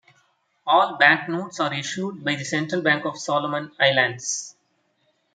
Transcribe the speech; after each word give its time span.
All 0.65 0.97
banknotes 0.97 1.59
are 1.59 1.71
issued 1.75 2.23
by 2.23 2.33
the 2.33 2.43
Central 2.43 2.81
Bank 2.81 3.05
of 3.05 3.19
Solomon 3.19 3.71
Islands. 3.79 4.55